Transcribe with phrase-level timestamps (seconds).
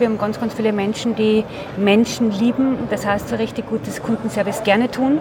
[0.00, 1.44] wir haben ganz, ganz viele Menschen, die
[1.76, 5.18] Menschen lieben, das heißt so richtig gutes Kundenservice gerne tun.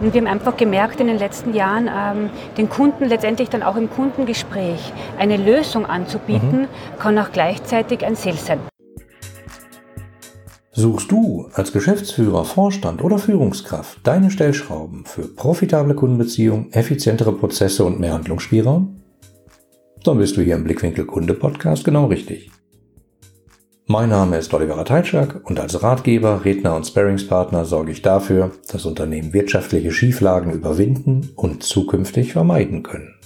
[0.00, 3.76] Und wir haben einfach gemerkt in den letzten Jahren, ähm, den Kunden letztendlich dann auch
[3.76, 6.98] im Kundengespräch eine Lösung anzubieten, mhm.
[6.98, 8.58] kann auch gleichzeitig ein Sales sein.
[10.74, 18.00] Suchst du als Geschäftsführer, Vorstand oder Führungskraft deine Stellschrauben für profitable Kundenbeziehungen, effizientere Prozesse und
[18.00, 18.96] mehr Handlungsspielraum?
[20.02, 22.50] Dann bist du hier im Blickwinkel Kunde Podcast genau richtig.
[23.86, 28.86] Mein Name ist Oliver Teitschak und als Ratgeber, Redner und Sparringspartner sorge ich dafür, dass
[28.86, 33.16] Unternehmen wirtschaftliche Schieflagen überwinden und zukünftig vermeiden können.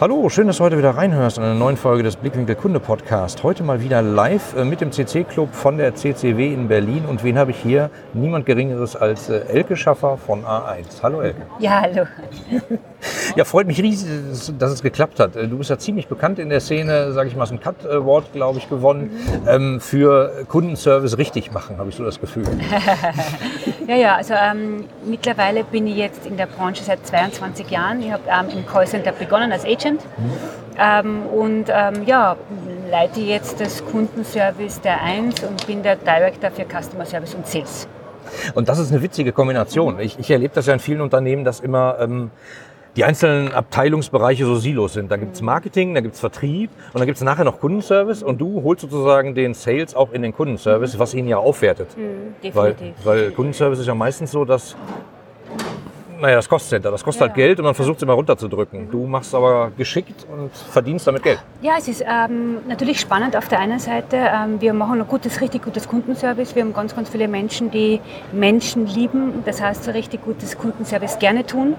[0.00, 3.42] Hallo, schön, dass du heute wieder reinhörst in einer neuen Folge des Blickwinkel Kunde Podcast.
[3.42, 7.04] Heute mal wieder live äh, mit dem CC Club von der CCW in Berlin.
[7.04, 7.90] Und wen habe ich hier?
[8.14, 11.02] Niemand Geringeres als äh, Elke Schaffer von A1.
[11.02, 11.42] Hallo Elke.
[11.58, 12.06] Ja, hallo.
[13.36, 14.08] Ja, freut mich riesig,
[14.58, 15.36] dass es geklappt hat.
[15.36, 18.32] Äh, du bist ja ziemlich bekannt in der Szene, sage ich mal, ein Cut Award,
[18.32, 19.10] glaube ich, gewonnen
[19.48, 22.44] ähm, für Kundenservice richtig machen, habe ich so das Gefühl.
[23.86, 28.02] ja, ja, also ähm, mittlerweile bin ich jetzt in der Branche seit 22 Jahren.
[28.02, 30.00] Ich habe ähm, im Callcenter begonnen als Agent Agent.
[30.78, 32.36] Ähm, und ähm, ja,
[32.90, 37.88] leite jetzt das Kundenservice der 1 und bin der Director für Customer Service und Sales.
[38.54, 39.98] Und das ist eine witzige Kombination.
[39.98, 42.30] Ich, ich erlebe das ja in vielen Unternehmen, dass immer ähm,
[42.96, 45.10] die einzelnen Abteilungsbereiche so Silos sind.
[45.10, 48.22] Da gibt es Marketing, da gibt es Vertrieb und dann gibt es nachher noch Kundenservice
[48.22, 51.88] und du holst sozusagen den Sales auch in den Kundenservice, was ihn ja aufwertet.
[51.96, 52.94] Mhm, definitiv.
[53.04, 54.76] Weil, weil Kundenservice ist ja meistens so, dass
[56.20, 56.84] naja, das kostet.
[56.84, 57.34] Das kostet halt ja.
[57.34, 58.90] halt Geld und man versucht es immer runterzudrücken.
[58.90, 61.38] Du machst aber geschickt und verdienst damit Geld.
[61.62, 64.16] Ja, es ist ähm, natürlich spannend auf der einen Seite.
[64.16, 66.54] Ähm, wir machen ein gutes, richtig gutes Kundenservice.
[66.54, 68.00] Wir haben ganz, ganz viele Menschen, die
[68.32, 69.42] Menschen lieben.
[69.44, 71.74] Das heißt, so richtig gutes Kundenservice gerne tun.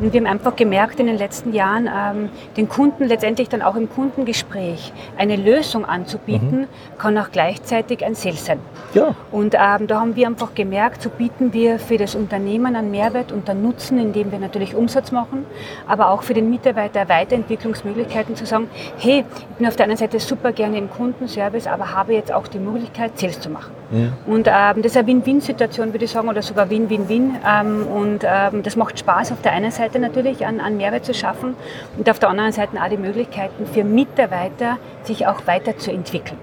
[0.00, 3.76] Und wir haben einfach gemerkt in den letzten Jahren, ähm, den Kunden letztendlich dann auch
[3.76, 6.98] im Kundengespräch eine Lösung anzubieten, mhm.
[6.98, 8.58] kann auch gleichzeitig ein Sales sein.
[8.94, 9.14] Ja.
[9.30, 13.32] Und ähm, da haben wir einfach gemerkt, so bieten wir für das Unternehmen einen Mehrwert
[13.32, 15.46] und einen Nutzen nutzen, indem wir natürlich Umsatz machen,
[15.86, 20.18] aber auch für den Mitarbeiter Weiterentwicklungsmöglichkeiten zu sagen, hey, ich bin auf der einen Seite
[20.20, 23.72] super gerne im Kundenservice, aber habe jetzt auch die Möglichkeit, Sales zu machen.
[23.90, 24.08] Ja.
[24.26, 27.36] Und ähm, das ist eine Win-Win-Situation, würde ich sagen, oder sogar Win-Win-Win.
[27.46, 31.14] Ähm, und ähm, das macht Spaß auf der einen Seite natürlich, an, an Mehrwert zu
[31.14, 31.54] schaffen
[31.96, 36.38] und auf der anderen Seite auch die Möglichkeiten für Mitarbeiter, sich auch weiterzuentwickeln.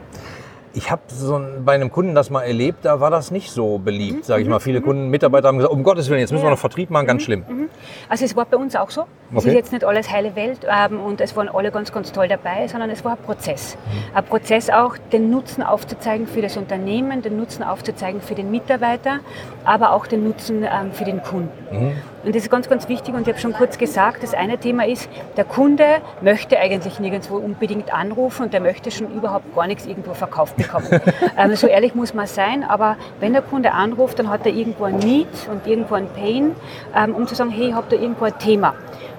[0.75, 4.19] Ich habe so bei einem Kunden das mal erlebt, da war das nicht so beliebt,
[4.19, 4.23] mhm.
[4.23, 4.59] sage ich mal.
[4.59, 4.85] Viele mhm.
[4.85, 7.25] Kunden, Mitarbeiter haben gesagt, um Gottes Willen, jetzt müssen wir noch Vertrieb machen, ganz mhm.
[7.25, 7.45] schlimm.
[7.47, 7.69] Mhm.
[8.09, 9.01] Also es war bei uns auch so.
[9.31, 9.49] Es okay.
[9.49, 12.67] ist jetzt nicht alles heile Welt ähm, und es waren alle ganz, ganz toll dabei,
[12.67, 13.75] sondern es war ein Prozess.
[13.75, 14.17] Mhm.
[14.17, 19.19] Ein Prozess auch, den Nutzen aufzuzeigen für das Unternehmen, den Nutzen aufzuzeigen für den Mitarbeiter,
[19.65, 21.93] aber auch den Nutzen ähm, für den Kunden.
[22.23, 24.87] Und das ist ganz, ganz wichtig und ich habe schon kurz gesagt, das eine Thema
[24.87, 29.85] ist, der Kunde möchte eigentlich nirgendwo unbedingt anrufen und der möchte schon überhaupt gar nichts
[29.85, 30.87] irgendwo verkauft bekommen.
[31.37, 34.85] ähm, so ehrlich muss man sein, aber wenn der Kunde anruft, dann hat er irgendwo
[34.85, 36.55] ein Need und irgendwo ein Pain,
[36.95, 38.73] ähm, um zu sagen, hey, ich habe da irgendwo ein Thema.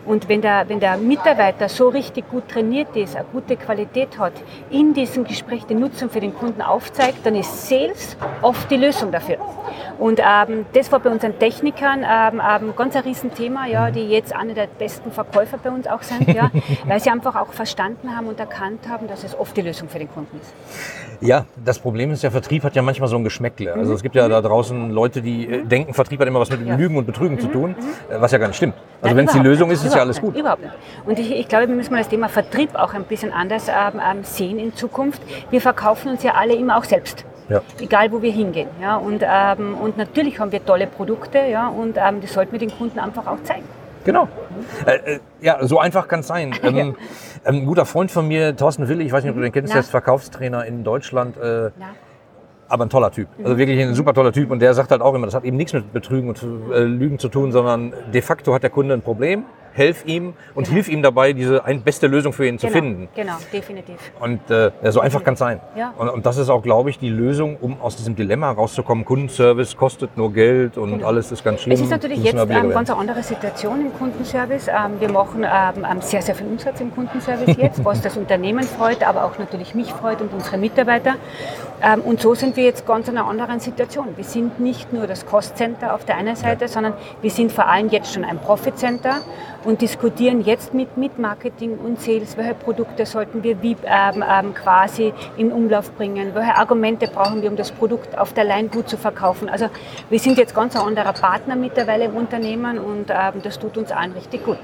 [0.07, 4.33] Und wenn der, wenn der Mitarbeiter so richtig gut trainiert ist, eine gute Qualität hat,
[4.71, 9.11] in diesem Gespräch den Nutzen für den Kunden aufzeigt, dann ist Sales oft die Lösung
[9.11, 9.39] dafür.
[9.99, 14.35] Und ähm, das war bei unseren Technikern ähm, ähm, ganz ein Riesenthema, ja, die jetzt
[14.35, 16.51] eine der besten Verkäufer bei uns auch sind, ja,
[16.87, 19.99] weil sie einfach auch verstanden haben und erkannt haben, dass es oft die Lösung für
[19.99, 20.53] den Kunden ist.
[21.21, 23.73] Ja, das Problem ist, der Vertrieb hat ja manchmal so ein Geschmäckle.
[23.73, 23.97] Also mhm.
[23.97, 26.77] es gibt ja da draußen Leute, die äh, denken, Vertrieb hat immer was mit ja.
[26.77, 27.41] Lügen und Betrügen mhm.
[27.41, 28.21] zu tun, mhm.
[28.21, 28.75] was ja gar nicht stimmt.
[29.05, 30.37] Also wenn es die Lösung ist, ist ist ja alles gut.
[30.37, 30.75] Überhaupt nicht.
[31.07, 34.01] Und ich, ich glaube, wir müssen mal das Thema Vertrieb auch ein bisschen anders ähm,
[34.01, 35.23] ähm, sehen in Zukunft.
[35.51, 37.25] Wir verkaufen uns ja alle immer auch selbst.
[37.49, 37.61] Ja.
[37.81, 38.69] Egal, wo wir hingehen.
[38.81, 38.97] Ja?
[38.97, 41.69] Und, ähm, und natürlich haben wir tolle Produkte ja?
[41.69, 43.65] und ähm, das sollten wir den Kunden einfach auch zeigen.
[44.05, 44.29] Genau.
[44.87, 46.55] Äh, äh, ja, so einfach kann es sein.
[46.65, 46.97] Ähm,
[47.45, 49.81] ein guter Freund von mir, Thorsten Wille, ich weiß nicht, ob du den kennst, der
[49.81, 51.37] ist Verkaufstrainer in Deutschland.
[51.37, 51.71] Äh,
[52.69, 53.29] aber ein toller Typ.
[53.43, 54.51] Also wirklich ein super toller Typ.
[54.51, 56.43] Und der sagt halt auch immer, das hat eben nichts mit Betrügen und
[56.73, 60.65] äh, Lügen zu tun, sondern de facto hat der Kunde ein Problem helf ihm und
[60.65, 60.75] genau.
[60.75, 62.61] hilf ihm dabei, diese ein, beste Lösung für ihn genau.
[62.61, 63.09] zu finden.
[63.15, 63.97] Genau, definitiv.
[64.21, 65.61] Und äh, so einfach kann es sein.
[65.77, 65.93] Ja.
[65.99, 69.05] Und, und, das ist auch, glaube ich, die Lösung, um aus diesem Dilemma rauszukommen.
[69.05, 71.09] Kundenservice kostet nur Geld und genau.
[71.09, 71.75] alles ist ganz schlimm.
[71.75, 74.69] Es ist natürlich jetzt eine ähm, ganz andere Situation im Kundenservice.
[74.69, 78.63] Ähm, wir machen ähm, ähm, sehr, sehr viel Umsatz im Kundenservice jetzt, was das Unternehmen
[78.63, 81.17] freut, aber auch natürlich mich freut und unsere Mitarbeiter.
[81.83, 84.09] Ähm, und so sind wir jetzt ganz in einer anderen Situation.
[84.17, 86.69] Wir sind nicht nur das Cost Center auf der einen Seite, ja.
[86.69, 89.21] sondern wir sind vor allem jetzt schon ein Profit Center
[89.65, 94.55] und diskutieren jetzt mit, mit Marketing und Sales, welche Produkte sollten wir wie ähm, ähm,
[94.55, 98.89] quasi in Umlauf bringen, welche Argumente brauchen wir, um das Produkt auf der Line gut
[98.89, 99.49] zu verkaufen.
[99.49, 99.69] Also
[100.11, 103.91] wir sind jetzt ganz ein anderer Partner mittlerweile im Unternehmen und ähm, das tut uns
[103.91, 104.59] allen richtig gut.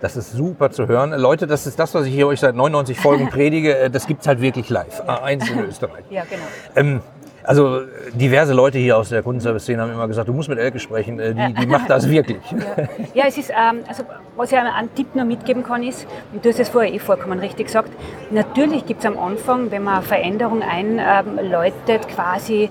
[0.00, 1.12] Das ist super zu hören.
[1.12, 3.90] Leute, das ist das, was ich hier euch seit 99 Folgen predige.
[3.90, 5.00] Das gibt es halt wirklich live.
[5.02, 6.04] A1 in Österreich.
[6.10, 6.42] ja, genau.
[6.76, 7.00] Ähm,
[7.44, 7.82] Also
[8.14, 11.34] diverse Leute hier aus der Kundenservice-Szene haben immer gesagt, du musst mit Elke sprechen, äh,
[11.34, 12.40] die, die macht das wirklich.
[12.50, 14.04] Ja, ja es ist, ähm, also
[14.34, 17.38] was ich einen Tipp nur mitgeben kann ist, und du hast es vorher eh vollkommen
[17.38, 17.90] richtig gesagt,
[18.30, 22.70] natürlich gibt es am Anfang, wenn man Veränderung einläutet, quasi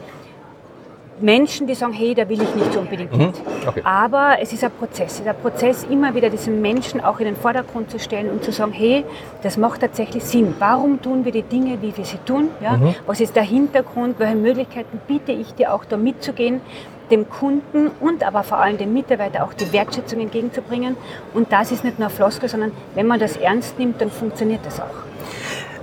[1.19, 3.27] Menschen, die sagen, hey, da will ich nicht so unbedingt mhm.
[3.27, 3.36] mit.
[3.68, 3.81] Okay.
[3.83, 5.21] Aber es ist ein Prozess.
[5.25, 8.71] Ein Prozess, immer wieder diesen Menschen auch in den Vordergrund zu stellen und zu sagen,
[8.71, 9.06] hey,
[9.42, 10.56] das macht tatsächlich Sinn.
[10.60, 12.50] Warum tun wir die Dinge, wie wir sie tun?
[12.62, 12.77] Ja?
[12.77, 12.95] Mhm.
[13.06, 14.19] Was ist der Hintergrund?
[14.19, 16.62] Welche Möglichkeiten biete ich dir auch da mitzugehen?
[17.12, 20.95] dem Kunden und aber vor allem dem Mitarbeiter auch die Wertschätzung entgegenzubringen.
[21.33, 24.80] Und das ist nicht nur Floskel, sondern wenn man das ernst nimmt, dann funktioniert das
[24.80, 25.04] auch.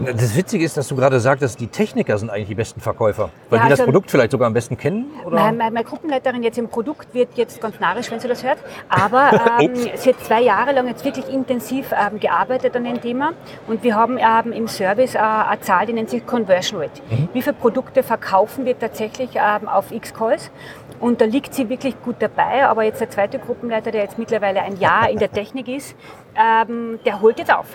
[0.04, 3.58] Das Witzige ist, dass du gerade sagtest, die Techniker sind eigentlich die besten Verkäufer, weil
[3.58, 5.10] ja, die das also Produkt vielleicht sogar am besten kennen?
[5.26, 5.36] Oder?
[5.36, 8.58] Meine, meine, Gruppenleiterin jetzt im Produkt wird jetzt ganz narrisch, wenn sie das hört,
[8.88, 13.32] aber ähm, sie hat zwei Jahre lang jetzt wirklich intensiv ähm, gearbeitet an dem Thema
[13.66, 17.02] und wir haben ähm, im Service äh, eine Zahl, die nennt sich Conversion Rate.
[17.10, 17.28] Mhm.
[17.34, 20.50] Wie viele Produkte verkaufen wir tatsächlich ähm, auf X-Calls?
[20.98, 24.60] Und da liegt sie wirklich gut dabei, aber jetzt der zweite Gruppenleiter, der jetzt mittlerweile
[24.60, 25.94] ein Jahr in der Technik ist,
[26.36, 27.66] ähm, der holt jetzt auf.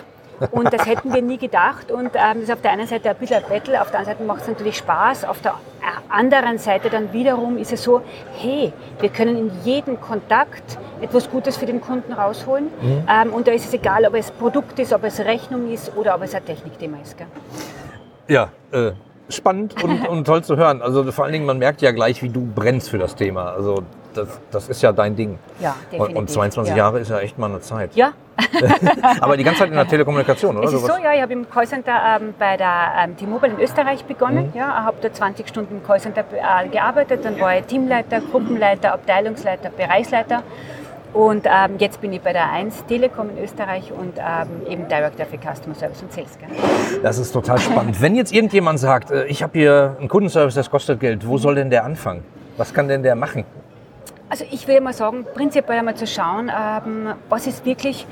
[0.50, 1.90] Und das hätten wir nie gedacht.
[1.90, 4.18] Und ähm, das ist auf der einen Seite ein bisschen ein Battle, auf der anderen
[4.18, 5.24] Seite macht es natürlich Spaß.
[5.24, 5.54] Auf der
[6.08, 8.02] anderen Seite dann wiederum ist es so,
[8.38, 12.66] hey, wir können in jedem Kontakt etwas Gutes für den Kunden rausholen.
[12.80, 13.04] Mhm.
[13.08, 16.14] Ähm, und da ist es egal, ob es Produkt ist, ob es Rechnung ist oder
[16.14, 17.16] ob es ein Technikthema ist.
[17.18, 17.26] Gell?
[18.28, 18.92] Ja, äh,
[19.28, 20.82] spannend und, und toll zu hören.
[20.82, 23.52] Also vor allen Dingen, man merkt ja gleich, wie du brennst für das Thema.
[23.52, 23.82] Also
[24.16, 25.38] das, das ist ja dein Ding.
[25.60, 26.16] Ja, definitiv.
[26.16, 26.76] Und 22 ja.
[26.76, 27.94] Jahre ist ja echt mal eine Zeit.
[27.94, 28.12] Ja,
[29.20, 30.68] Aber die ganze Zeit in der Telekommunikation, oder?
[30.68, 34.04] Es ist so, ja, ich habe im Callcenter ähm, bei der ähm, T-Mobile in Österreich
[34.04, 34.50] begonnen.
[34.52, 34.58] Mhm.
[34.58, 37.24] Ja, habe da 20 Stunden im Callcenter äh, gearbeitet.
[37.24, 40.42] Dann war ich Teamleiter, Gruppenleiter, Abteilungsleiter, Bereichsleiter.
[41.12, 45.24] Und ähm, jetzt bin ich bei der 1 Telekom in Österreich und ähm, eben Director
[45.24, 46.38] für Customer Service und Sales.
[46.38, 46.48] Gell?
[47.02, 48.02] Das ist total spannend.
[48.02, 51.54] Wenn jetzt irgendjemand sagt, äh, ich habe hier einen Kundenservice, das kostet Geld, wo soll
[51.54, 52.22] denn der anfangen?
[52.58, 53.44] Was kann denn der machen?
[54.28, 58.06] Also ich würde mal sagen, prinzipiell einmal zu schauen, ähm, was ist wirklich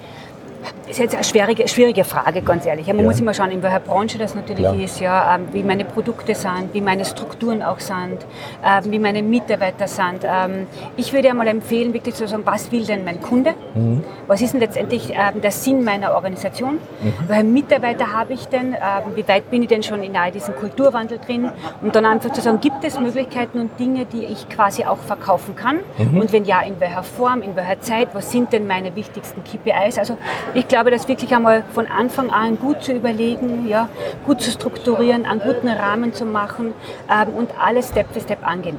[0.89, 2.87] ist jetzt eine schwierige, schwierige Frage, ganz ehrlich.
[2.87, 3.05] Man ja.
[3.05, 4.79] muss immer schauen, in welcher Branche das natürlich Klar.
[4.79, 8.19] ist, ja, ähm, wie meine Produkte sind, wie meine Strukturen auch sind,
[8.65, 10.21] ähm, wie meine Mitarbeiter sind.
[10.25, 10.67] Ähm,
[10.97, 13.55] ich würde einmal empfehlen, wirklich zu sagen, was will denn mein Kunde?
[13.75, 14.03] Mhm.
[14.27, 15.13] Was ist denn letztendlich
[15.43, 16.75] der Sinn meiner Organisation?
[16.75, 17.13] Mhm.
[17.29, 18.77] Welche Mitarbeiter habe ich denn?
[19.15, 21.51] Wie weit bin ich denn schon in all diesem Kulturwandel drin?
[21.83, 25.55] Und dann einfach zu sagen, gibt es Möglichkeiten und Dinge, die ich quasi auch verkaufen
[25.57, 25.81] kann?
[25.99, 26.21] Mhm.
[26.21, 28.09] Und wenn ja, in welcher Form, in welcher Zeit?
[28.15, 29.99] Was sind denn meine wichtigsten KPIs?
[29.99, 30.17] Also
[30.55, 33.89] ich glaube, das wirklich einmal von Anfang an gut zu überlegen, ja,
[34.25, 36.73] gut zu strukturieren, einen guten Rahmen zu machen
[37.11, 38.77] ähm, und alles Step für Step angehen.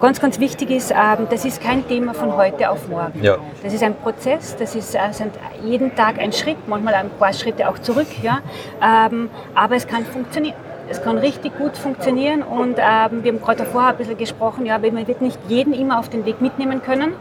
[0.00, 3.22] Ganz, ganz wichtig ist, ähm, das ist kein Thema von heute auf morgen.
[3.22, 3.36] Ja.
[3.62, 5.00] Das ist ein Prozess, das ist äh,
[5.62, 8.40] jeden Tag ein Schritt, manchmal ein paar Schritte auch zurück, ja,
[8.82, 10.56] ähm, aber es kann funktionieren.
[10.88, 14.76] Es kann richtig gut funktionieren und ähm, wir haben gerade davor ein bisschen gesprochen, ja,
[14.76, 17.12] man wird nicht jeden immer auf den Weg mitnehmen können.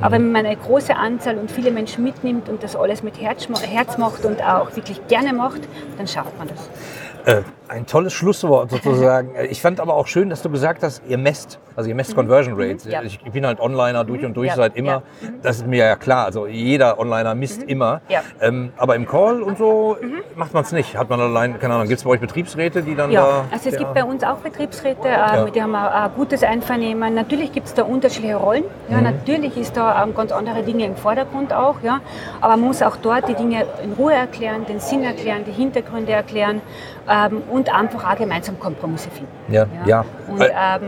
[0.00, 3.48] Aber wenn man eine große Anzahl und viele Menschen mitnimmt und das alles mit Herz,
[3.48, 5.62] Herz macht und auch wirklich gerne macht,
[5.96, 6.68] dann schafft man das.
[7.26, 9.30] Äh, ein tolles Schlusswort sozusagen.
[9.50, 12.16] Ich fand aber auch schön, dass du gesagt hast, ihr messt, also ihr messt mhm.
[12.16, 12.60] Conversion mhm.
[12.60, 12.84] Rates.
[12.84, 13.02] Ja.
[13.02, 14.56] Ich bin halt Onliner durch und durch ja.
[14.56, 15.02] seit immer.
[15.20, 15.28] Ja.
[15.28, 15.42] Mhm.
[15.42, 16.24] Das ist mir ja klar.
[16.24, 17.68] Also jeder Onliner misst mhm.
[17.68, 18.00] immer.
[18.40, 20.22] Ähm, aber im Call und so mhm.
[20.34, 20.96] macht man es nicht.
[20.96, 23.22] Hat man allein, keine Ahnung, gibt es bei euch Betriebsräte, die dann ja.
[23.22, 23.44] da...
[23.52, 27.14] Also es gibt bei uns auch Betriebsräte, äh, mit denen haben wir ein gutes Einvernehmen.
[27.14, 28.64] Natürlich gibt es da unterschiedliche Rollen.
[28.88, 31.76] Ja, Natürlich ist da ähm, ganz andere Dinge im Vordergrund auch.
[31.82, 32.00] Ja.
[32.40, 36.12] Aber man muss auch dort die Dinge in Ruhe erklären, den Sinn erklären, die Hintergründe
[36.12, 36.60] erklären
[37.08, 39.32] ähm, und einfach auch gemeinsam Kompromisse finden.
[39.48, 40.04] Ja, ja.
[40.28, 40.82] Und, ähm,